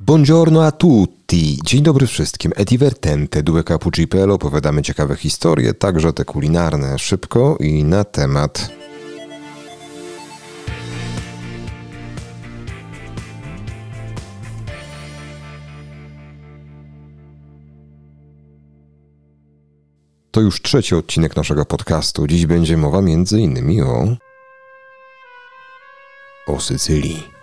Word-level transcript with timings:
Buongiorno 0.00 0.66
a 0.66 0.72
tutti! 0.72 1.58
Dzień 1.64 1.82
dobry 1.82 2.06
wszystkim. 2.06 2.52
E 2.56 2.64
divertente, 2.64 3.42
due 3.42 3.62
capucci.pl 3.62 4.30
opowiadamy 4.30 4.82
ciekawe 4.82 5.16
historie, 5.16 5.74
także 5.74 6.12
te 6.12 6.24
kulinarne, 6.24 6.98
szybko 6.98 7.56
i 7.60 7.84
na 7.84 8.04
temat. 8.04 8.70
To 20.30 20.40
już 20.40 20.62
trzeci 20.62 20.94
odcinek 20.94 21.36
naszego 21.36 21.64
podcastu. 21.64 22.26
Dziś 22.26 22.46
będzie 22.46 22.76
mowa 22.76 23.00
innymi 23.38 23.82
o... 23.82 24.16
o 26.46 26.60
Sycylii. 26.60 27.33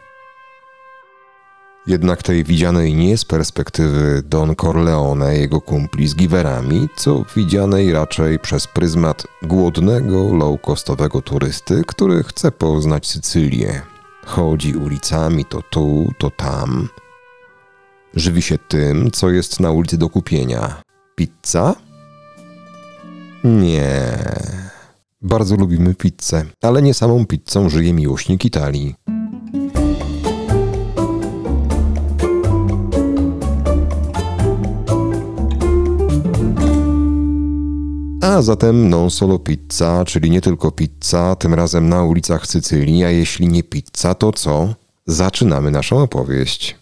Jednak 1.87 2.23
tej 2.23 2.43
widzianej 2.43 2.95
nie 2.95 3.17
z 3.17 3.25
perspektywy 3.25 4.23
Don 4.25 4.55
Corleone, 4.55 5.37
jego 5.37 5.61
kumpli 5.61 6.07
z 6.07 6.15
giwerami, 6.15 6.89
co 6.95 7.25
widzianej 7.35 7.93
raczej 7.93 8.39
przez 8.39 8.67
pryzmat 8.67 9.27
głodnego, 9.43 10.23
low-costowego 10.23 11.21
turysty, 11.21 11.83
który 11.87 12.23
chce 12.23 12.51
poznać 12.51 13.07
Sycylię. 13.07 13.81
Chodzi 14.25 14.73
ulicami 14.75 15.45
to 15.45 15.61
tu, 15.61 16.11
to 16.17 16.29
tam. 16.29 16.89
Żywi 18.15 18.41
się 18.41 18.57
tym, 18.57 19.11
co 19.11 19.29
jest 19.29 19.59
na 19.59 19.71
ulicy 19.71 19.97
do 19.97 20.09
kupienia. 20.09 20.81
Pizza? 21.15 21.75
Nie. 23.43 24.17
Bardzo 25.21 25.55
lubimy 25.55 25.95
pizzę, 25.95 26.45
ale 26.61 26.81
nie 26.81 26.93
samą 26.93 27.25
pizzą 27.25 27.69
żyje 27.69 27.93
miłośnik 27.93 28.45
Italii. 28.45 28.95
A 38.31 38.41
zatem 38.41 38.89
non 38.89 39.09
solo 39.09 39.39
pizza, 39.39 40.05
czyli 40.05 40.31
nie 40.31 40.41
tylko 40.41 40.71
pizza, 40.71 41.35
tym 41.35 41.53
razem 41.53 41.89
na 41.89 42.03
ulicach 42.03 42.47
Sycylii, 42.47 43.03
a 43.03 43.09
jeśli 43.09 43.47
nie 43.47 43.63
pizza, 43.63 44.15
to 44.15 44.31
co? 44.31 44.73
Zaczynamy 45.05 45.71
naszą 45.71 46.01
opowieść. 46.01 46.75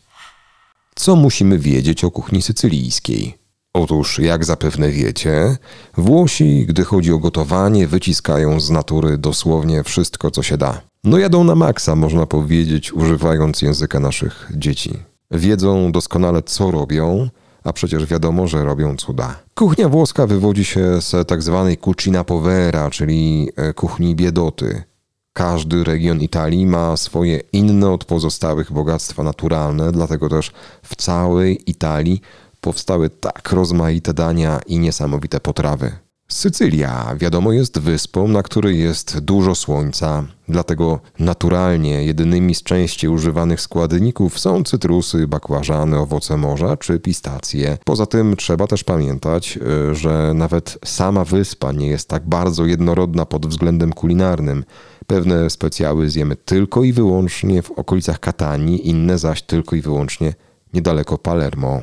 Co 0.95 1.16
musimy 1.16 1.59
wiedzieć 1.59 2.03
o 2.03 2.11
kuchni 2.11 2.42
sycylijskiej? 2.42 3.38
Otóż, 3.73 4.20
jak 4.20 4.45
zapewne 4.45 4.89
wiecie, 4.89 5.58
Włosi, 5.97 6.66
gdy 6.66 6.83
chodzi 6.83 7.14
o 7.14 7.20
gotowanie, 7.20 7.88
wyciskają 7.88 8.59
z 8.59 8.70
natury 8.70 9.17
dosłownie 9.17 9.83
wszystko, 9.83 10.31
co 10.31 10.44
się 10.44 10.58
da. 10.58 10.81
No 11.03 11.17
jadą 11.17 11.44
na 11.44 11.55
maksa, 11.55 11.95
można 11.95 12.25
powiedzieć, 12.25 12.94
używając 12.94 13.61
języka 13.61 14.00
naszych 14.00 14.52
dzieci. 14.55 14.94
Wiedzą 15.31 15.92
doskonale, 15.92 16.44
co 16.44 16.72
robią, 16.72 17.30
a 17.70 17.73
przecież 17.73 18.06
wiadomo, 18.06 18.48
że 18.48 18.66
robią 18.66 18.95
cuda. 18.95 19.36
Kuchnia 19.56 19.89
włoska 19.89 20.28
wywodzi 20.28 20.66
się 20.66 21.02
z 21.02 21.28
tak 21.28 21.42
zwanej 21.42 21.78
cucina 21.78 22.23
povera, 22.23 22.89
czyli 22.89 23.50
e, 23.56 23.73
kuchni 23.73 24.16
biedoty. 24.16 24.84
Każdy 25.34 25.84
region 25.84 26.22
Italii 26.22 26.66
ma 26.66 26.98
swoje 26.98 27.42
inne 27.53 27.89
od 27.89 28.06
pozostałych 28.06 28.72
bogactwa 28.72 29.23
naturalne, 29.23 29.92
dlatego 29.92 30.30
też 30.30 30.52
w 30.84 30.95
całej 30.95 31.70
Italii 31.70 32.22
powstały 32.61 33.09
tak 33.09 33.52
rozmaite 33.52 34.14
dania 34.14 34.59
i 34.67 34.80
niesamowite 34.80 35.39
potrawy. 35.39 36.08
Sycylia, 36.31 37.16
wiadomo, 37.17 37.52
jest 37.52 37.80
wyspą, 37.80 38.27
na 38.27 38.44
której 38.44 38.80
jest 38.80 39.19
dużo 39.19 39.55
słońca, 39.55 40.23
dlatego 40.47 40.99
naturalnie 41.19 42.03
jedynymi 42.03 42.55
z 42.55 42.63
używanych 43.09 43.61
składników 43.61 44.39
są 44.39 44.63
cytrusy, 44.63 45.27
bakłażany, 45.27 45.97
owoce 45.97 46.38
morza 46.38 46.77
czy 46.77 46.99
pistacje. 46.99 47.77
Poza 47.86 48.05
tym 48.05 48.36
trzeba 48.36 48.67
też 48.67 48.83
pamiętać, 48.83 49.59
y, 49.91 49.95
że 49.95 50.31
nawet 50.36 50.77
sama 50.86 51.25
wyspa 51.25 51.71
nie 51.71 51.88
jest 51.88 52.09
tak 52.09 52.30
bardzo 52.30 52.65
jednorodna 52.65 53.25
pod 53.25 53.48
względem 53.48 53.93
kulinarnym. 53.93 54.64
Pewne 55.08 55.49
specjały 55.49 56.09
zjemy 56.09 56.36
tylko 56.36 56.83
i 56.83 56.93
wyłącznie 56.93 57.61
w 57.61 57.71
okolicach 57.71 58.20
Katanii, 58.20 58.89
inne 58.89 59.17
zaś 59.17 59.42
tylko 59.42 59.75
i 59.75 59.81
wyłącznie 59.81 60.33
niedaleko 60.73 61.17
Palermo. 61.17 61.81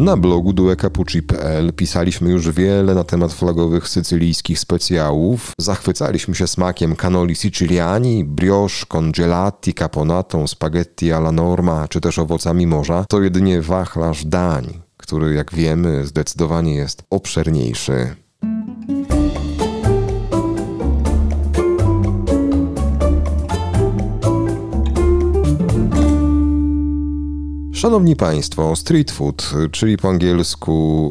Na 0.00 0.16
blogu 0.16 0.52
duekapucci.pl 0.52 1.72
pisaliśmy 1.72 2.30
już 2.30 2.50
wiele 2.50 2.94
na 2.94 3.04
temat 3.04 3.32
flagowych 3.32 3.88
sycylijskich 3.88 4.58
specjałów. 4.58 5.52
Zachwycaliśmy 5.58 6.34
się 6.34 6.46
smakiem 6.46 6.96
cannoli 6.96 7.36
siciliani, 7.36 8.24
brioche 8.24 8.86
con 8.88 9.12
gelati, 9.12 9.74
caponatą, 9.74 10.46
spaghetti 10.46 11.12
alla 11.12 11.32
norma, 11.32 11.88
czy 11.88 12.00
też 12.00 12.18
owocami 12.18 12.66
morza. 12.66 13.04
To 13.08 13.22
jedynie 13.22 13.62
wachlarz 13.62 14.24
dań, 14.24 14.80
który 14.96 15.34
jak 15.34 15.54
wiemy 15.54 16.06
zdecydowanie 16.06 16.74
jest 16.74 17.02
obszerniejszy. 17.10 18.16
Szanowni 27.80 28.16
Państwo, 28.16 28.76
street 28.76 29.10
food, 29.10 29.54
czyli 29.72 29.96
po 29.96 30.08
angielsku 30.08 31.10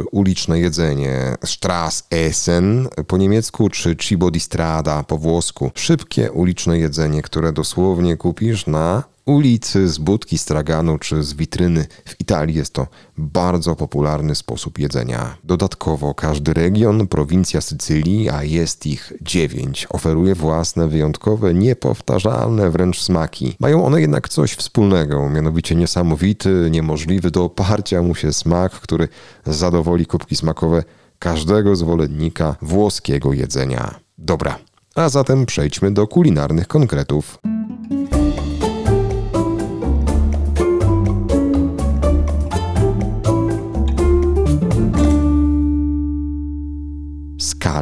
y, 0.00 0.08
uliczne 0.10 0.60
jedzenie, 0.60 1.36
Straßessen 1.44 2.88
po 3.06 3.16
niemiecku, 3.16 3.68
czy 3.68 3.96
cibo 3.96 4.30
di 4.30 4.40
strada 4.40 5.02
po 5.02 5.18
włosku. 5.18 5.70
Szybkie 5.74 6.32
uliczne 6.32 6.78
jedzenie, 6.78 7.22
które 7.22 7.52
dosłownie 7.52 8.16
kupisz 8.16 8.66
na 8.66 9.02
ulicy, 9.26 9.88
z 9.88 9.98
budki 9.98 10.38
straganu 10.38 10.98
czy 10.98 11.22
z 11.22 11.34
witryny. 11.34 11.86
W 12.04 12.20
Italii 12.20 12.56
jest 12.56 12.72
to 12.72 12.86
bardzo 13.18 13.76
popularny 13.76 14.34
sposób 14.34 14.78
jedzenia. 14.78 15.36
Dodatkowo 15.44 16.14
każdy 16.14 16.54
region, 16.54 17.06
prowincja 17.06 17.60
Sycylii, 17.60 18.30
a 18.30 18.42
jest 18.42 18.86
ich 18.86 19.12
dziewięć, 19.20 19.86
oferuje 19.90 20.34
własne, 20.34 20.88
wyjątkowe, 20.88 21.54
niepowtarzalne 21.54 22.70
wręcz 22.70 23.00
smaki. 23.00 23.56
Mają 23.60 23.84
one 23.84 24.00
jednak 24.00 24.28
coś 24.28 24.52
wspólnego, 24.52 25.30
mianowicie 25.30 25.74
niesamowity, 25.74 26.68
niemożliwy 26.70 27.30
do 27.30 27.44
oparcia 27.44 28.02
mu 28.02 28.14
się 28.14 28.32
smak, 28.32 28.72
który 28.72 29.08
zadowoli 29.46 30.06
kubki 30.06 30.36
smakowe 30.36 30.84
każdego 31.18 31.76
zwolennika 31.76 32.56
włoskiego 32.62 33.32
jedzenia. 33.32 33.94
Dobra, 34.18 34.58
a 34.94 35.08
zatem 35.08 35.46
przejdźmy 35.46 35.90
do 35.90 36.06
kulinarnych 36.06 36.68
konkretów. 36.68 37.38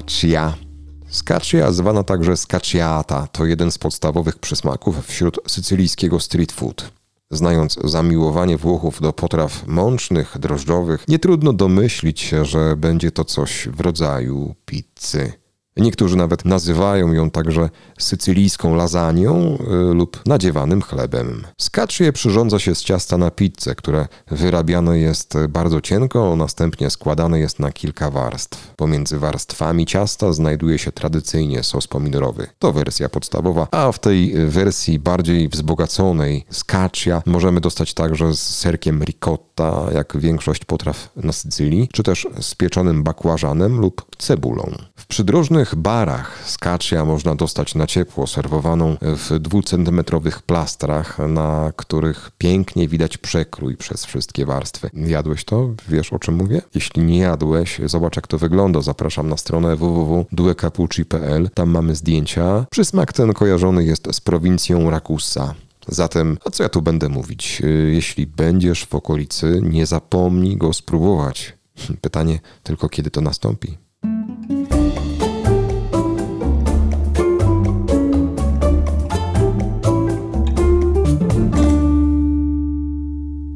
Scaccia. 0.00 0.54
Scaccia, 1.08 1.72
zwana 1.72 2.04
także 2.04 2.36
scacciata, 2.36 3.26
to 3.26 3.44
jeden 3.44 3.70
z 3.70 3.78
podstawowych 3.78 4.38
przysmaków 4.38 5.06
wśród 5.06 5.38
sycylijskiego 5.46 6.20
street 6.20 6.52
food. 6.52 6.92
Znając 7.30 7.78
zamiłowanie 7.84 8.56
Włochów 8.56 9.00
do 9.00 9.12
potraw 9.12 9.66
mącznych, 9.66 10.38
drożdżowych, 10.38 11.08
nie 11.08 11.18
trudno 11.18 11.52
domyślić 11.52 12.20
się, 12.20 12.44
że 12.44 12.76
będzie 12.76 13.10
to 13.10 13.24
coś 13.24 13.68
w 13.68 13.80
rodzaju 13.80 14.54
pizzy. 14.66 15.32
Niektórzy 15.76 16.16
nawet 16.16 16.44
nazywają 16.44 17.12
ją 17.12 17.30
także 17.30 17.68
sycylijską 17.98 18.74
lasagną 18.74 19.58
y, 19.90 19.94
lub 19.94 20.26
nadziewanym 20.26 20.82
chlebem. 20.82 21.46
Skacznie 21.60 22.12
przyrządza 22.12 22.58
się 22.58 22.74
z 22.74 22.82
ciasta 22.82 23.18
na 23.18 23.30
pizzę, 23.30 23.74
które 23.74 24.08
wyrabiane 24.30 24.98
jest 24.98 25.34
bardzo 25.48 25.80
cienko, 25.80 26.36
następnie 26.36 26.90
składane 26.90 27.38
jest 27.40 27.58
na 27.58 27.72
kilka 27.72 28.10
warstw. 28.10 28.74
Pomiędzy 28.76 29.18
warstwami 29.18 29.86
ciasta 29.86 30.32
znajduje 30.32 30.78
się 30.78 30.92
tradycyjnie 30.92 31.62
sos 31.62 31.86
pomidorowy. 31.86 32.46
To 32.58 32.72
wersja 32.72 33.08
podstawowa, 33.08 33.68
a 33.70 33.92
w 33.92 33.98
tej 33.98 34.34
wersji 34.48 34.98
bardziej 34.98 35.48
wzbogaconej 35.48 36.44
skaccia 36.50 37.22
możemy 37.26 37.60
dostać 37.60 37.94
także 37.94 38.34
z 38.34 38.56
serkiem 38.56 39.04
ricotta, 39.04 39.49
jak 39.94 40.16
większość 40.16 40.64
potraw 40.64 41.08
na 41.16 41.32
Sycylii, 41.32 41.88
czy 41.92 42.02
też 42.02 42.26
z 42.40 42.54
pieczonym 42.54 43.02
bakłażanem 43.02 43.80
lub 43.80 44.06
cebulą. 44.18 44.74
W 44.96 45.06
przydrożnych 45.06 45.74
barach 45.74 46.38
z 46.44 46.58
kaczia 46.58 47.04
można 47.04 47.34
dostać 47.34 47.74
na 47.74 47.86
ciepło, 47.86 48.26
serwowaną 48.26 48.96
w 49.02 49.38
dwucentymetrowych 49.38 50.42
plastrach, 50.42 51.18
na 51.18 51.72
których 51.76 52.30
pięknie 52.38 52.88
widać 52.88 53.18
przekrój 53.18 53.76
przez 53.76 54.04
wszystkie 54.04 54.46
warstwy. 54.46 54.90
Jadłeś 54.94 55.44
to? 55.44 55.68
Wiesz 55.88 56.12
o 56.12 56.18
czym 56.18 56.34
mówię? 56.34 56.62
Jeśli 56.74 57.02
nie 57.02 57.18
jadłeś, 57.18 57.80
zobacz 57.84 58.16
jak 58.16 58.26
to 58.26 58.38
wygląda. 58.38 58.80
Zapraszam 58.80 59.28
na 59.28 59.36
stronę 59.36 59.76
www.duecapucci.pl. 59.76 61.50
Tam 61.54 61.70
mamy 61.70 61.94
zdjęcia. 61.94 62.66
Przysmak 62.70 63.12
ten 63.12 63.32
kojarzony 63.32 63.84
jest 63.84 64.08
z 64.14 64.20
prowincją 64.20 64.90
Rakusa. 64.90 65.54
Zatem, 65.88 66.38
a 66.44 66.50
co 66.50 66.62
ja 66.62 66.68
tu 66.68 66.82
będę 66.82 67.08
mówić? 67.08 67.62
Y, 67.64 67.90
jeśli 67.94 68.26
będziesz 68.26 68.86
w 68.86 68.94
okolicy, 68.94 69.60
nie 69.62 69.86
zapomnij 69.86 70.56
go 70.56 70.72
spróbować. 70.72 71.52
Hm, 71.76 71.96
pytanie 72.00 72.40
tylko, 72.62 72.88
kiedy 72.88 73.10
to 73.10 73.20
nastąpi. 73.20 73.78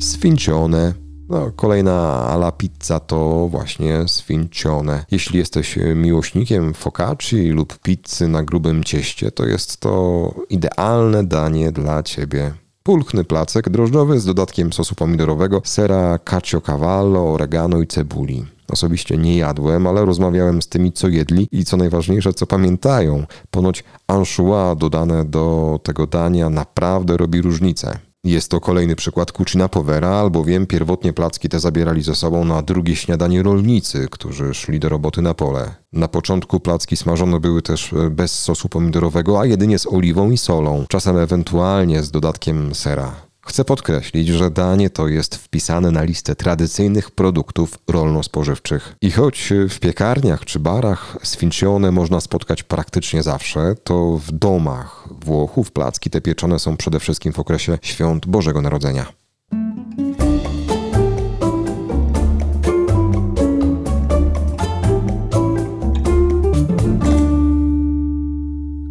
Sfincione 0.01 1.04
no, 1.35 1.51
kolejna 1.57 2.27
ala 2.27 2.53
pizza 2.53 3.01
to 3.01 3.49
właśnie 3.51 4.09
sfincione. 4.09 5.05
Jeśli 5.11 5.39
jesteś 5.39 5.79
miłośnikiem 5.95 6.75
focacci 6.75 7.49
lub 7.49 7.79
pizzy 7.79 8.29
na 8.29 8.43
grubym 8.43 8.85
cieście, 8.85 9.31
to 9.31 9.47
jest 9.47 9.81
to 9.81 10.35
idealne 10.51 11.25
danie 11.25 11.73
dla 11.73 12.03
ciebie. 12.03 12.55
Pulchny 12.83 13.25
placek 13.25 13.69
drożdżowy 13.69 14.21
z 14.21 14.25
dodatkiem 14.25 14.73
sosu 14.73 14.95
pomidorowego, 14.95 15.63
sera 15.65 16.19
cacio 16.31 16.61
cavallo, 16.61 17.33
oregano 17.33 17.81
i 17.81 17.87
cebuli. 17.87 18.45
Osobiście 18.69 19.17
nie 19.17 19.37
jadłem, 19.37 19.87
ale 19.87 20.05
rozmawiałem 20.05 20.63
z 20.63 20.69
tymi, 20.69 20.93
co 20.93 21.09
jedli 21.09 21.49
i 21.53 21.65
co 21.65 21.77
najważniejsze, 21.77 22.33
co 22.33 22.47
pamiętają. 22.47 23.27
Ponoć 23.51 23.85
anchois 24.07 24.79
dodane 24.79 25.25
do 25.25 25.81
tego 25.83 26.07
dania 26.07 26.51
naprawdę 26.51 27.17
robi 27.17 27.43
różnicę. 27.43 27.99
Jest 28.25 28.51
to 28.51 28.61
kolejny 28.61 28.97
przykład 28.97 29.33
cucina 29.33 29.69
povera, 29.69 30.09
albowiem 30.09 30.67
pierwotnie 30.67 31.13
placki 31.13 31.49
te 31.49 31.61
zabierali 31.61 32.03
ze 32.03 32.15
sobą 32.15 32.45
na 32.45 32.63
drugie 32.63 32.97
śniadanie 32.97 33.43
rolnicy, 33.43 34.09
którzy 34.11 34.55
szli 34.55 34.81
do 34.81 34.89
roboty 34.89 35.23
na 35.23 35.35
pole. 35.35 35.75
Na 35.93 36.09
początku 36.09 36.61
placki 36.61 36.97
smażone 36.97 37.41
były 37.41 37.63
też 37.63 37.93
e, 37.93 38.11
bez 38.11 38.43
sosu 38.43 38.69
pomidorowego, 38.69 39.41
a 39.41 39.47
jedynie 39.47 39.79
z 39.79 39.87
oliwą 39.87 40.31
i 40.31 40.39
solą, 40.39 40.85
czasem 40.89 41.17
ewentualnie 41.17 42.03
z 42.03 42.11
dodatkiem 42.11 42.75
sera. 42.75 43.15
Chcę 43.47 43.65
podkreślić, 43.65 44.29
że 44.29 44.51
danie 44.51 44.91
to 44.91 45.09
jest 45.09 45.37
wpisane 45.37 45.91
na 45.91 46.03
listę 46.03 46.37
tradycyjnych 46.37 47.11
produktów 47.11 47.79
rolno-spożywczych. 47.89 48.97
I 49.01 49.11
choć 49.11 49.53
w 49.71 49.79
piekarniach 49.79 50.45
czy 50.45 50.59
barach 50.59 51.17
sfincione 51.23 51.91
można 51.91 52.21
spotkać 52.21 52.63
praktycznie 52.63 53.23
zawsze, 53.23 53.75
to 53.85 54.19
w 54.19 54.33
domach 54.33 55.09
Włochów 55.25 55.73
placki 55.73 56.11
te 56.11 56.21
pieczone 56.21 56.59
są 56.59 56.77
przede 56.77 57.01
wszystkim 57.01 57.33
w 57.33 57.39
okresie 57.39 57.79
świąt 57.83 58.27
Bożego 58.27 58.63
Narodzenia. 58.63 59.07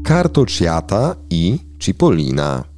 Cartocciata 0.08 1.16
i 1.30 1.60
Cipollina. 1.80 2.73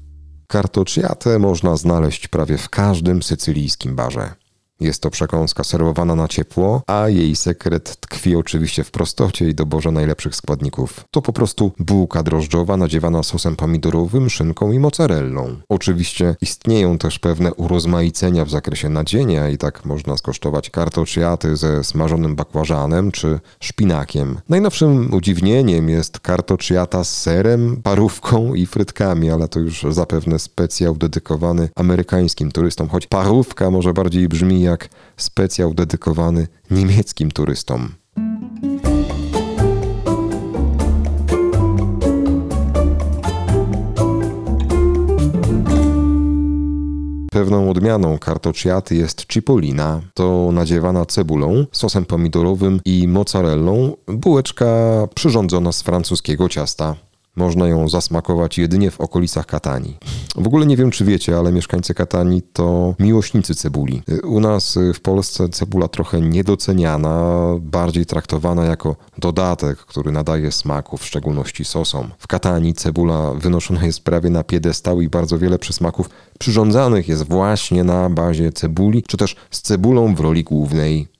Cartocciatę 0.51 1.39
można 1.39 1.75
znaleźć 1.75 2.27
prawie 2.27 2.57
w 2.57 2.69
każdym 2.69 3.23
sycylijskim 3.23 3.95
barze. 3.95 4.44
Jest 4.79 5.01
to 5.01 5.09
przekąska 5.09 5.63
serwowana 5.63 6.15
na 6.15 6.27
ciepło, 6.27 6.81
a 6.87 7.09
jej 7.09 7.35
sekret 7.35 7.95
tkwi 7.95 8.35
oczywiście 8.35 8.83
w 8.83 8.91
prostocie 8.91 9.49
i 9.49 9.55
doborze 9.55 9.91
najlepszych 9.91 10.35
składników. 10.35 11.05
To 11.11 11.21
po 11.21 11.33
prostu 11.33 11.71
bułka 11.79 12.23
drożdżowa 12.23 12.77
nadziewana 12.77 13.23
sosem 13.23 13.55
pomidorowym, 13.55 14.29
szynką 14.29 14.71
i 14.71 14.79
mozzarellą. 14.79 15.55
Oczywiście 15.69 16.35
istnieją 16.41 16.97
też 16.97 17.19
pewne 17.19 17.53
urozmaicenia 17.53 18.45
w 18.45 18.49
zakresie 18.49 18.89
nadzienia 18.89 19.49
i 19.49 19.57
tak 19.57 19.85
można 19.85 20.17
skosztować 20.17 20.69
kartociaty 20.69 21.55
ze 21.55 21.83
smażonym 21.83 22.35
bakłażanem 22.35 23.11
czy 23.11 23.39
szpinakiem. 23.59 24.37
Najnowszym 24.49 25.13
udziwnieniem 25.13 25.89
jest 25.89 26.19
kartociata 26.19 27.03
z 27.03 27.21
serem, 27.21 27.81
parówką 27.83 28.53
i 28.53 28.65
frytkami, 28.65 29.31
ale 29.31 29.47
to 29.47 29.59
już 29.59 29.85
zapewne 29.89 30.39
specjał 30.39 30.95
dedykowany 30.95 31.69
amerykańskim 31.75 32.51
turystom, 32.51 32.89
choć 32.89 33.07
parówka 33.07 33.71
może 33.71 33.93
bardziej 33.93 34.27
brzmi 34.27 34.64
jak 34.65 34.89
specjał 35.17 35.73
dedykowany 35.73 36.47
niemieckim 36.71 37.31
turystom. 37.31 37.89
Pewną 47.31 47.69
odmianą 47.69 48.19
kartocciaty 48.19 48.95
jest 48.95 49.25
cipollina. 49.25 50.01
To 50.13 50.49
nadziewana 50.51 51.05
cebulą, 51.05 51.65
sosem 51.71 52.05
pomidorowym 52.05 52.79
i 52.85 53.07
mozzarellą 53.07 53.95
bułeczka 54.07 54.65
przyrządzona 55.15 55.71
z 55.71 55.81
francuskiego 55.81 56.49
ciasta. 56.49 56.95
Można 57.35 57.67
ją 57.67 57.89
zasmakować 57.89 58.57
jedynie 58.57 58.91
w 58.91 59.01
okolicach 59.01 59.45
Katani. 59.45 59.97
W 60.35 60.47
ogóle 60.47 60.65
nie 60.65 60.77
wiem, 60.77 60.91
czy 60.91 61.05
wiecie, 61.05 61.37
ale 61.37 61.51
mieszkańcy 61.51 61.93
Katani 61.93 62.41
to 62.41 62.95
miłośnicy 62.99 63.55
cebuli. 63.55 64.01
U 64.23 64.39
nas 64.39 64.77
w 64.93 64.99
Polsce 64.99 65.49
cebula 65.49 65.87
trochę 65.87 66.21
niedoceniana, 66.21 67.35
bardziej 67.61 68.05
traktowana 68.05 68.65
jako 68.65 68.95
dodatek, 69.17 69.77
który 69.77 70.11
nadaje 70.11 70.51
smaku, 70.51 70.97
w 70.97 71.05
szczególności 71.05 71.65
sosom. 71.65 72.11
W 72.19 72.27
Katani 72.27 72.73
cebula 72.73 73.31
wynoszona 73.33 73.85
jest 73.85 74.03
prawie 74.03 74.29
na 74.29 74.43
piedestał 74.43 75.01
i 75.01 75.09
bardzo 75.09 75.37
wiele 75.37 75.59
przysmaków 75.59 76.09
przyrządzanych 76.39 77.07
jest 77.07 77.23
właśnie 77.23 77.83
na 77.83 78.09
bazie 78.09 78.51
cebuli, 78.51 79.03
czy 79.03 79.17
też 79.17 79.35
z 79.51 79.61
cebulą 79.61 80.15
w 80.15 80.19
roli 80.19 80.43
głównej. 80.43 81.14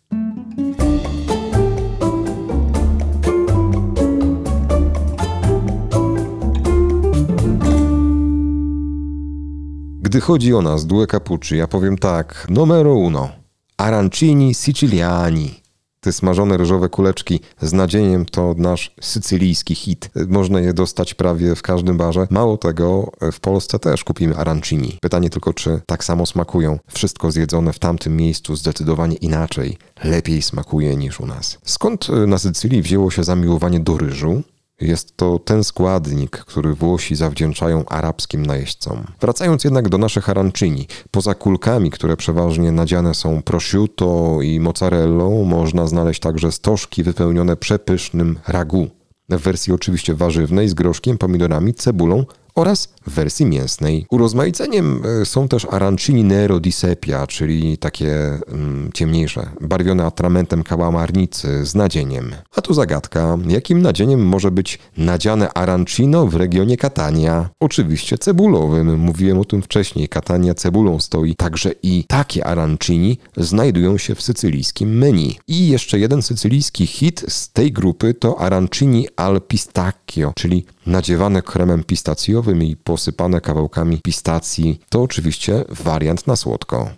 Gdy 10.05 10.21
chodzi 10.21 10.53
o 10.53 10.61
nas, 10.61 10.85
due 10.85 11.07
cappucci, 11.07 11.57
ja 11.57 11.67
powiem 11.67 11.97
tak, 11.97 12.47
numero 12.49 12.93
uno, 12.93 13.29
arancini 13.77 14.53
siciliani. 14.53 15.61
Te 15.99 16.13
smażone 16.13 16.57
ryżowe 16.57 16.89
kuleczki 16.89 17.39
z 17.61 17.73
nadzieniem 17.73 18.25
to 18.25 18.55
nasz 18.57 18.95
sycylijski 19.01 19.75
hit. 19.75 20.09
Można 20.27 20.59
je 20.59 20.73
dostać 20.73 21.13
prawie 21.13 21.55
w 21.55 21.61
każdym 21.61 21.97
barze. 21.97 22.27
Mało 22.29 22.57
tego, 22.57 23.11
w 23.31 23.39
Polsce 23.39 23.79
też 23.79 24.03
kupimy 24.03 24.35
arancini. 24.35 24.97
Pytanie 25.01 25.29
tylko, 25.29 25.53
czy 25.53 25.81
tak 25.85 26.03
samo 26.03 26.25
smakują. 26.25 26.79
Wszystko 26.93 27.31
zjedzone 27.31 27.73
w 27.73 27.79
tamtym 27.79 28.17
miejscu 28.17 28.55
zdecydowanie 28.55 29.15
inaczej, 29.15 29.77
lepiej 30.03 30.41
smakuje 30.41 30.95
niż 30.95 31.19
u 31.19 31.25
nas. 31.25 31.57
Skąd 31.63 32.09
na 32.27 32.37
Sycylii 32.37 32.81
wzięło 32.81 33.11
się 33.11 33.23
zamiłowanie 33.23 33.79
do 33.79 33.97
ryżu? 33.97 34.43
Jest 34.81 35.17
to 35.17 35.39
ten 35.39 35.63
składnik, 35.63 36.37
który 36.37 36.73
Włosi 36.73 37.15
zawdzięczają 37.15 37.85
arabskim 37.85 38.45
najeźdźcom. 38.45 39.03
Wracając 39.21 39.63
jednak 39.63 39.89
do 39.89 39.97
naszych 39.97 40.29
arancini, 40.29 40.87
poza 41.11 41.35
kulkami, 41.35 41.91
które 41.91 42.17
przeważnie 42.17 42.71
nadziane 42.71 43.13
są 43.13 43.41
prosciutto 43.41 44.39
i 44.41 44.59
mozzarellą, 44.59 45.43
można 45.43 45.87
znaleźć 45.87 46.19
także 46.19 46.51
stożki 46.51 47.03
wypełnione 47.03 47.57
przepysznym 47.57 48.39
ragu. 48.47 48.87
W 49.29 49.41
wersji 49.41 49.73
oczywiście 49.73 50.15
warzywnej 50.15 50.69
z 50.69 50.73
groszkiem, 50.73 51.17
pomidorami, 51.17 51.73
cebulą 51.73 52.25
oraz 52.55 52.94
w 53.07 53.11
wersji 53.11 53.45
mięsnej. 53.45 54.05
Urozmaiceniem 54.11 55.01
e, 55.21 55.25
są 55.25 55.47
też 55.47 55.67
arancini 55.71 56.23
nero 56.23 56.59
di 56.59 56.71
sepia, 56.71 57.27
czyli 57.27 57.77
takie 57.77 58.39
mm, 58.51 58.89
ciemniejsze, 58.93 59.49
barwione 59.61 60.05
atramentem 60.05 60.63
kałamarnicy 60.63 61.65
z 61.65 61.75
nadzieniem. 61.75 62.35
A 62.55 62.61
tu 62.61 62.73
zagadka, 62.73 63.37
jakim 63.47 63.81
nadzieniem 63.81 64.25
może 64.25 64.51
być 64.51 64.79
nadziane 64.97 65.53
arancino 65.53 66.27
w 66.27 66.35
regionie 66.35 66.77
Catania? 66.77 67.49
Oczywiście 67.59 68.17
cebulowym, 68.17 68.99
mówiłem 68.99 69.39
o 69.39 69.45
tym 69.45 69.61
wcześniej, 69.61 70.09
Catania 70.09 70.53
cebulą 70.53 70.99
stoi, 70.99 71.35
także 71.35 71.71
i 71.83 72.03
takie 72.07 72.47
arancini 72.47 73.17
znajdują 73.37 73.97
się 73.97 74.15
w 74.15 74.21
sycylijskim 74.21 74.97
menu. 74.97 75.37
I 75.47 75.67
jeszcze 75.67 75.99
jeden 75.99 76.21
sycylijski 76.21 76.87
hit 76.87 77.25
z 77.27 77.51
tej 77.51 77.71
grupy 77.71 78.13
to 78.13 78.39
arancini 78.39 79.07
al 79.15 79.41
pistacchio, 79.41 80.33
czyli 80.35 80.65
nadziewane 80.85 81.41
kremem 81.41 81.83
pistacjowym 81.83 82.63
i 82.63 82.75
posypane 82.95 83.41
kawałkami 83.41 83.99
pistacji, 84.03 84.79
to 84.89 85.01
oczywiście 85.01 85.65
wariant 85.69 86.27
na 86.27 86.35
słodko. 86.35 86.89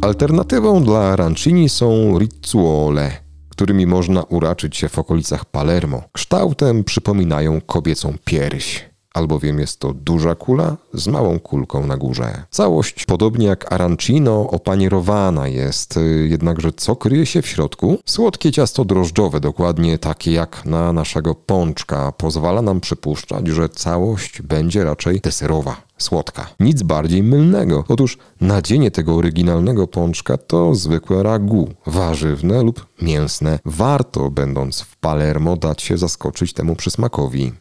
Alternatywą 0.00 0.84
dla 0.84 0.98
arancini 0.98 1.68
są 1.68 2.18
riczuole, 2.18 3.10
którymi 3.48 3.86
można 3.86 4.22
uraczyć 4.22 4.76
się 4.76 4.88
w 4.88 4.98
okolicach 4.98 5.44
Palermo. 5.44 6.02
Kształtem 6.12 6.84
przypominają 6.84 7.60
kobiecą 7.60 8.14
pierś 8.24 8.91
albowiem 9.14 9.58
jest 9.58 9.80
to 9.80 9.92
duża 9.92 10.34
kula 10.34 10.76
z 10.94 11.08
małą 11.08 11.40
kulką 11.40 11.86
na 11.86 11.96
górze. 11.96 12.44
Całość, 12.50 13.04
podobnie 13.06 13.46
jak 13.46 13.72
arancino, 13.72 14.50
opanierowana 14.50 15.48
jest, 15.48 15.96
y, 15.96 16.28
jednakże 16.30 16.72
co 16.72 16.96
kryje 16.96 17.26
się 17.26 17.42
w 17.42 17.46
środku? 17.46 17.98
Słodkie 18.06 18.52
ciasto 18.52 18.84
drożdżowe, 18.84 19.40
dokładnie 19.40 19.98
takie 19.98 20.32
jak 20.32 20.64
na 20.64 20.92
naszego 20.92 21.34
pączka, 21.34 22.12
pozwala 22.12 22.62
nam 22.62 22.80
przypuszczać, 22.80 23.48
że 23.48 23.68
całość 23.68 24.42
będzie 24.42 24.84
raczej 24.84 25.20
deserowa 25.20 25.76
słodka. 26.02 26.46
Nic 26.60 26.82
bardziej 26.82 27.22
mylnego. 27.22 27.84
Otóż 27.88 28.18
nadzienie 28.40 28.90
tego 28.90 29.14
oryginalnego 29.14 29.86
pączka 29.86 30.36
to 30.36 30.74
zwykłe 30.74 31.22
ragu, 31.22 31.70
warzywne 31.86 32.62
lub 32.62 32.86
mięsne. 33.02 33.58
Warto, 33.64 34.30
będąc 34.30 34.80
w 34.80 34.96
Palermo, 34.96 35.56
dać 35.56 35.82
się 35.82 35.98
zaskoczyć 35.98 36.52
temu 36.52 36.76
przysmakowi. 36.76 37.52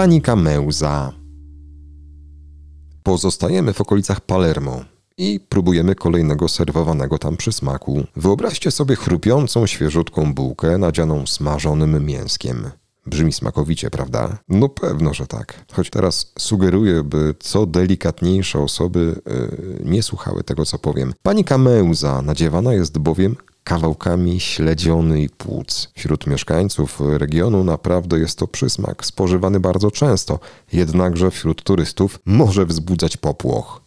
Panika 0.00 0.36
Meuza. 0.36 1.12
Pozostajemy 3.02 3.72
w 3.72 3.80
okolicach 3.80 4.20
Palermo 4.20 4.80
i 5.18 5.40
próbujemy 5.48 5.94
kolejnego 5.94 6.48
serwowanego 6.48 7.18
tam 7.18 7.36
przysmaku. 7.36 8.04
Wyobraźcie 8.16 8.70
sobie 8.70 8.96
chrupiącą, 8.96 9.66
świeżutką 9.66 10.34
bułkę 10.34 10.78
nadzianą 10.78 11.26
smażonym 11.26 12.06
mięskiem. 12.06 12.70
Brzmi 13.06 13.32
smakowicie, 13.32 13.90
prawda? 13.90 14.38
No 14.48 14.68
pewno, 14.68 15.14
że 15.14 15.26
tak. 15.26 15.64
Choć 15.72 15.90
teraz 15.90 16.32
sugeruję, 16.38 17.02
by 17.02 17.34
co 17.40 17.66
delikatniejsze 17.66 18.58
osoby 18.58 19.20
yy, 19.26 19.80
nie 19.84 20.02
słuchały 20.02 20.44
tego, 20.44 20.64
co 20.64 20.78
powiem. 20.78 21.12
Pani 21.22 21.44
Kameuza 21.44 22.22
nadziewana 22.22 22.74
jest 22.74 22.98
bowiem 22.98 23.36
kawałkami 23.64 24.40
śledziony 24.40 25.22
i 25.22 25.28
płuc. 25.28 25.90
Wśród 25.96 26.26
mieszkańców 26.26 27.00
regionu 27.00 27.64
naprawdę 27.64 28.18
jest 28.18 28.38
to 28.38 28.46
przysmak, 28.46 29.06
spożywany 29.06 29.60
bardzo 29.60 29.90
często, 29.90 30.38
jednakże 30.72 31.30
wśród 31.30 31.62
turystów 31.62 32.18
może 32.26 32.66
wzbudzać 32.66 33.16
popłoch. 33.16 33.80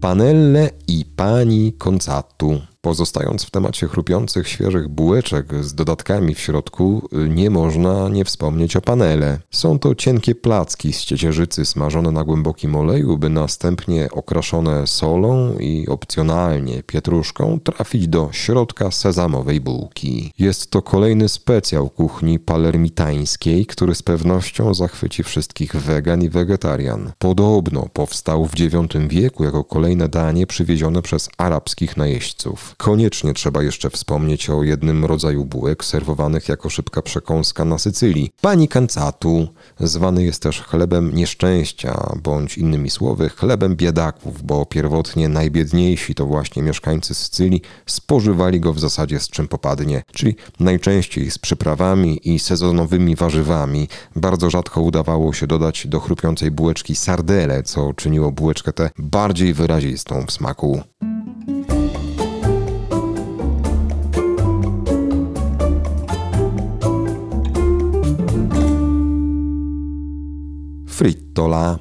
Panelle 0.00 0.70
i 0.88 1.04
pani 1.04 1.72
koncatu. 1.72 2.69
Pozostając 2.82 3.44
w 3.44 3.50
temacie 3.50 3.88
chrupiących, 3.88 4.48
świeżych 4.48 4.88
bułeczek 4.88 5.64
z 5.64 5.74
dodatkami 5.74 6.34
w 6.34 6.40
środku, 6.40 7.08
nie 7.28 7.50
można 7.50 8.08
nie 8.08 8.24
wspomnieć 8.24 8.76
o 8.76 8.80
panele. 8.80 9.38
Są 9.50 9.78
to 9.78 9.94
cienkie 9.94 10.34
placki 10.34 10.92
z 10.92 11.04
ciecierzycy 11.04 11.64
smażone 11.64 12.10
na 12.10 12.24
głębokim 12.24 12.76
oleju, 12.76 13.18
by 13.18 13.28
następnie 13.28 14.10
okraszone 14.10 14.86
solą 14.86 15.58
i 15.58 15.88
opcjonalnie 15.88 16.82
pietruszką 16.82 17.60
trafić 17.60 18.08
do 18.08 18.28
środka 18.32 18.90
sezamowej 18.90 19.60
bułki. 19.60 20.32
Jest 20.38 20.70
to 20.70 20.82
kolejny 20.82 21.28
specjał 21.28 21.90
kuchni 21.90 22.38
palermitańskiej, 22.38 23.66
który 23.66 23.94
z 23.94 24.02
pewnością 24.02 24.74
zachwyci 24.74 25.22
wszystkich 25.22 25.76
wegan 25.76 26.22
i 26.22 26.28
wegetarian. 26.28 27.12
Podobno 27.18 27.88
powstał 27.92 28.46
w 28.46 28.60
IX 28.60 28.74
wieku 29.08 29.44
jako 29.44 29.64
kolejne 29.64 30.08
danie 30.08 30.46
przywiezione 30.46 31.02
przez 31.02 31.28
arabskich 31.38 31.96
najeźdźców. 31.96 32.69
Koniecznie 32.76 33.34
trzeba 33.34 33.62
jeszcze 33.62 33.90
wspomnieć 33.90 34.50
o 34.50 34.62
jednym 34.62 35.04
rodzaju 35.04 35.44
bułek 35.44 35.84
serwowanych 35.84 36.48
jako 36.48 36.70
szybka 36.70 37.02
przekąska 37.02 37.64
na 37.64 37.78
Sycylii. 37.78 38.30
Pani 38.40 38.68
kancatu, 38.68 39.48
zwany 39.80 40.24
jest 40.24 40.42
też 40.42 40.60
chlebem 40.60 41.14
nieszczęścia, 41.14 42.12
bądź 42.22 42.58
innymi 42.58 42.90
słowy 42.90 43.28
chlebem 43.28 43.76
biedaków, 43.76 44.42
bo 44.42 44.66
pierwotnie 44.66 45.28
najbiedniejsi 45.28 46.14
to 46.14 46.26
właśnie 46.26 46.62
mieszkańcy 46.62 47.14
Sycylii 47.14 47.62
spożywali 47.86 48.60
go 48.60 48.72
w 48.72 48.80
zasadzie 48.80 49.20
z 49.20 49.28
czym 49.28 49.48
popadnie, 49.48 50.02
czyli 50.12 50.36
najczęściej 50.60 51.30
z 51.30 51.38
przyprawami 51.38 52.20
i 52.34 52.38
sezonowymi 52.38 53.16
warzywami. 53.16 53.88
Bardzo 54.16 54.50
rzadko 54.50 54.80
udawało 54.82 55.32
się 55.32 55.46
dodać 55.46 55.86
do 55.86 56.00
chrupiącej 56.00 56.50
bułeczki 56.50 56.96
sardele, 56.96 57.62
co 57.62 57.94
czyniło 57.94 58.32
bułeczkę 58.32 58.72
tę 58.72 58.90
bardziej 58.98 59.54
wyrazistą 59.54 60.26
w 60.26 60.32
smaku. 60.32 60.82
Frittola. 71.00 71.78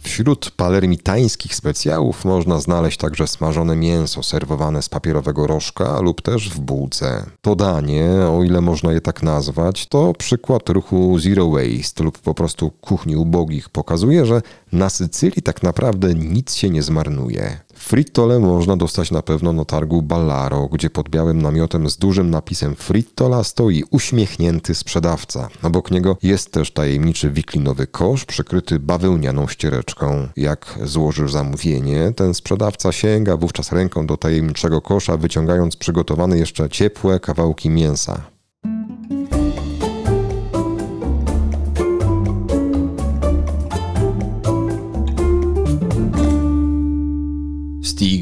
Wśród 0.00 0.50
palermitańskich 0.50 1.54
specjałów 1.54 2.24
można 2.24 2.60
znaleźć 2.60 2.98
także 2.98 3.26
smażone 3.26 3.76
mięso 3.76 4.22
serwowane 4.22 4.82
z 4.82 4.88
papierowego 4.88 5.46
rożka 5.46 6.00
lub 6.00 6.22
też 6.22 6.50
w 6.50 6.60
bułce. 6.60 7.26
To 7.40 7.56
danie, 7.56 8.10
o 8.10 8.44
ile 8.44 8.60
można 8.60 8.92
je 8.92 9.00
tak 9.00 9.22
nazwać, 9.22 9.86
to 9.86 10.12
przykład 10.18 10.68
ruchu 10.68 11.18
Zero 11.18 11.50
Waste 11.50 12.04
lub 12.04 12.18
po 12.18 12.34
prostu 12.34 12.70
kuchni 12.70 13.16
ubogich. 13.16 13.68
Pokazuje, 13.68 14.26
że 14.26 14.42
na 14.72 14.90
Sycylii 14.90 15.42
tak 15.42 15.62
naprawdę 15.62 16.14
nic 16.14 16.54
się 16.54 16.70
nie 16.70 16.82
zmarnuje. 16.82 17.60
Frittole 17.78 18.38
można 18.38 18.76
dostać 18.76 19.10
na 19.10 19.22
pewno 19.22 19.52
na 19.52 19.64
targu 19.64 20.02
Ballaro, 20.02 20.68
gdzie 20.72 20.90
pod 20.90 21.08
białym 21.08 21.42
namiotem 21.42 21.90
z 21.90 21.96
dużym 21.96 22.30
napisem 22.30 22.76
Frittola 22.76 23.44
stoi 23.44 23.84
uśmiechnięty 23.90 24.74
sprzedawca. 24.74 25.48
Obok 25.62 25.90
niego 25.90 26.16
jest 26.22 26.52
też 26.52 26.70
tajemniczy 26.70 27.30
wiklinowy 27.30 27.86
kosz 27.86 28.24
przykryty 28.24 28.78
bawełnianą 28.78 29.48
ściereczką. 29.48 30.28
Jak 30.36 30.78
złożysz 30.84 31.32
zamówienie, 31.32 32.12
ten 32.16 32.34
sprzedawca 32.34 32.92
sięga 32.92 33.36
wówczas 33.36 33.72
ręką 33.72 34.06
do 34.06 34.16
tajemniczego 34.16 34.80
kosza, 34.80 35.16
wyciągając 35.16 35.76
przygotowane 35.76 36.38
jeszcze 36.38 36.68
ciepłe 36.68 37.20
kawałki 37.20 37.70
mięsa. 37.70 38.37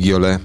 Stigiole 0.06 0.38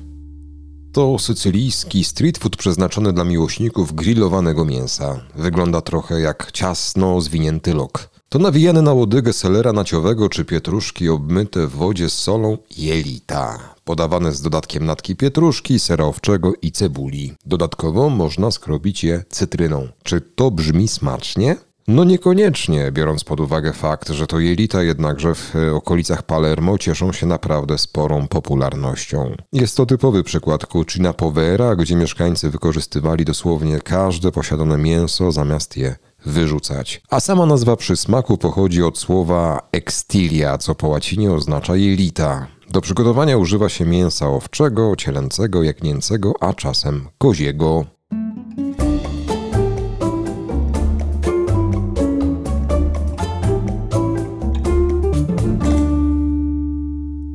to 0.93 1.19
sycylijski 1.19 2.03
street 2.03 2.37
food 2.37 2.55
przeznaczony 2.55 3.13
dla 3.13 3.23
miłośników 3.23 3.93
grillowanego 3.93 4.65
mięsa. 4.65 5.19
Wygląda 5.35 5.81
trochę 5.81 6.21
jak 6.21 6.51
ciasno 6.51 7.21
zwinięty 7.21 7.73
lok. 7.73 8.09
To 8.29 8.39
nawijane 8.39 8.81
na 8.81 8.93
łodygę 8.93 9.33
selera 9.33 9.73
naciowego 9.73 10.29
czy 10.29 10.45
pietruszki 10.45 11.09
obmyte 11.09 11.67
w 11.67 11.71
wodzie 11.71 12.09
z 12.09 12.13
solą 12.13 12.57
jelita. 12.77 13.59
Podawane 13.83 14.31
z 14.33 14.41
dodatkiem 14.41 14.85
natki 14.85 15.15
pietruszki, 15.15 15.79
sera 15.79 16.05
owczego 16.05 16.53
i 16.61 16.71
cebuli. 16.71 17.33
Dodatkowo 17.45 18.09
można 18.09 18.51
skrobić 18.51 19.03
je 19.03 19.23
cytryną. 19.29 19.87
Czy 20.03 20.21
to 20.21 20.51
brzmi 20.51 20.87
smacznie? 20.87 21.55
No 21.87 22.03
niekoniecznie, 22.03 22.91
biorąc 22.91 23.23
pod 23.23 23.39
uwagę 23.39 23.73
fakt, 23.73 24.09
że 24.09 24.27
to 24.27 24.39
jelita 24.39 24.83
jednakże 24.83 25.35
w 25.35 25.55
okolicach 25.73 26.23
Palermo 26.23 26.77
cieszą 26.77 27.13
się 27.13 27.25
naprawdę 27.25 27.77
sporą 27.77 28.27
popularnością. 28.27 29.35
Jest 29.53 29.77
to 29.77 29.85
typowy 29.85 30.23
przykład 30.23 30.67
cucina 30.71 31.13
povera, 31.13 31.75
gdzie 31.75 31.95
mieszkańcy 31.95 32.49
wykorzystywali 32.49 33.25
dosłownie 33.25 33.79
każde 33.79 34.31
posiadane 34.31 34.77
mięso 34.77 35.31
zamiast 35.31 35.77
je 35.77 35.95
wyrzucać. 36.25 37.01
A 37.09 37.19
sama 37.19 37.45
nazwa 37.45 37.75
przysmaku 37.75 38.37
pochodzi 38.37 38.83
od 38.83 38.97
słowa 38.97 39.69
extilia, 39.71 40.57
co 40.57 40.75
po 40.75 40.87
łacinie 40.87 41.31
oznacza 41.31 41.75
jelita. 41.75 42.47
Do 42.69 42.81
przygotowania 42.81 43.37
używa 43.37 43.69
się 43.69 43.85
mięsa 43.85 44.27
owczego, 44.27 44.95
cielęcego, 44.95 45.63
jagnięcego, 45.63 46.33
a 46.39 46.53
czasem 46.53 47.07
koziego. 47.17 47.85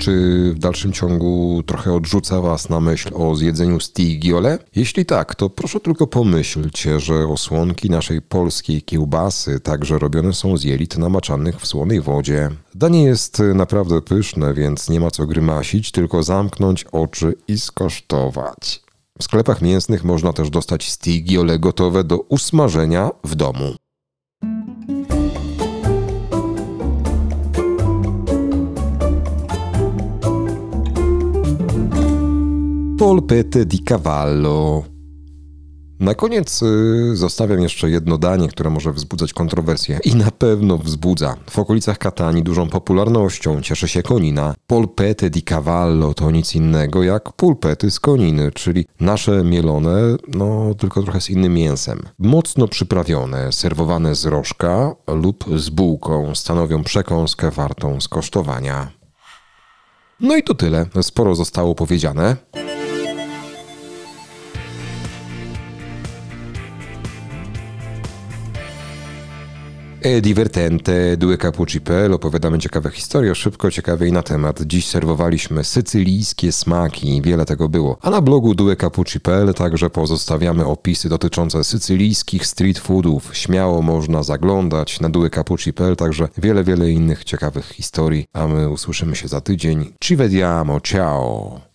Czy 0.07 0.53
w 0.55 0.59
dalszym 0.59 0.93
ciągu 0.93 1.63
trochę 1.67 1.93
odrzuca 1.93 2.41
Was 2.41 2.69
na 2.69 2.81
myśl 2.81 3.11
o 3.15 3.37
zjedzeniu 3.37 3.81
stigiole? 3.81 4.59
Jeśli 4.77 5.07
tak, 5.07 5.35
to 5.35 5.51
proszę 5.51 5.81
tylko 5.81 6.07
pomyślcie, 6.07 7.01
że 7.01 7.29
osłonki 7.29 7.91
naszej 7.91 8.23
polskiej 8.23 8.83
kiełbasy 8.83 9.61
także 9.61 9.99
robione 9.99 10.33
są 10.33 10.57
z 10.57 10.65
jelit 10.65 10.99
namaczanych 10.99 11.61
w 11.61 11.67
słonej 11.67 12.01
wodzie. 12.01 12.51
Danie 12.75 13.05
jest 13.05 13.43
naprawdę 13.55 14.03
pyszne, 14.03 14.55
więc 14.55 14.89
nie 14.89 15.01
ma 15.01 15.11
co 15.11 15.27
grymasić, 15.27 15.91
tylko 15.91 16.23
zamknąć 16.23 16.85
oczy 16.85 17.35
i 17.49 17.59
skosztować. 17.59 18.83
W 19.19 19.25
sklepach 19.25 19.63
mięsnych 19.63 20.05
można 20.05 20.33
też 20.33 20.51
dostać 20.51 20.91
stigiole 20.91 21.59
gotowe 21.59 22.05
do 22.05 22.19
usmażenia 22.19 23.11
w 23.25 23.35
domu. 23.35 23.75
Polpette 33.07 33.67
di 33.67 33.83
cavallo. 33.85 34.85
Na 36.01 36.15
koniec 36.15 36.63
y, 36.63 37.17
zostawiam 37.17 37.61
jeszcze 37.61 37.91
jedno 37.91 38.19
danie, 38.19 38.49
które 38.49 38.71
może 38.71 38.93
wzbudzać 38.93 39.33
kontrowersje 39.33 39.99
i 40.05 40.17
na 40.17 40.31
pewno 40.31 40.79
wzbudza. 40.79 41.37
W 41.51 41.59
okolicach 41.59 41.99
Katani 41.99 42.43
dużą 42.43 42.69
popularnością 42.69 43.61
cieszy 43.63 43.89
się 43.89 44.03
konina. 44.03 44.55
Polpette 44.67 45.31
di 45.31 45.43
cavallo 45.43 46.15
to 46.15 46.31
nic 46.31 46.55
innego 46.55 47.03
jak 47.03 47.33
pulpety 47.33 47.91
z 47.91 48.01
koniny, 48.01 48.53
czyli 48.53 48.87
nasze 49.01 49.45
mielone, 49.45 50.17
no 50.29 50.75
tylko 50.75 51.03
trochę 51.03 51.21
z 51.21 51.31
innym 51.31 51.55
mięsem. 51.55 52.03
Mocno 52.19 52.69
przyprawione, 52.69 53.53
serwowane 53.53 54.15
z 54.15 54.27
rożka 54.27 54.95
lub 55.07 55.45
z 55.57 55.71
bułką 55.71 56.35
stanowią 56.35 56.85
przekąskę 56.85 57.51
wartą 57.51 58.01
skosztowania. 58.01 58.91
No 60.21 60.37
i 60.37 60.43
to 60.43 60.55
tyle. 60.55 60.87
Sporo 61.03 61.35
zostało 61.35 61.75
powiedziane. 61.75 62.37
Divertente, 70.23 71.17
due 71.17 71.39
capucci.pl 71.39 72.13
opowiadamy 72.13 72.59
ciekawe 72.59 72.91
historie, 72.91 73.35
szybko, 73.35 73.71
ciekawie 73.71 74.07
i 74.07 74.13
na 74.13 74.23
temat. 74.23 74.63
Dziś 74.63 74.87
serwowaliśmy 74.87 75.65
sycylijskie 75.65 76.53
smaki, 76.53 77.23
wiele 77.23 77.45
tego 77.45 77.69
było. 77.69 77.99
A 78.03 78.11
na 78.11 78.21
blogu 78.21 78.55
duecapucci.pl 78.55 79.55
także 79.55 79.91
pozostawiamy 79.91 80.67
opisy 80.67 81.09
dotyczące 81.09 81.65
sycylijskich 81.65 82.47
street 82.47 82.79
foodów. 82.79 83.37
Śmiało 83.37 83.83
można 83.83 84.23
zaglądać 84.23 85.01
na 85.01 85.09
duecapucci.pl, 85.09 85.97
także 85.97 86.29
wiele, 86.39 86.65
wiele 86.65 86.91
innych 86.91 87.25
ciekawych 87.25 87.69
historii. 87.69 88.27
A 88.33 88.47
my 88.47 88.69
usłyszymy 88.69 89.17
się 89.17 89.29
za 89.29 89.41
tydzień. 89.41 89.93
Ci 90.01 90.17
vediamo, 90.17 90.81
ciao! 90.81 91.66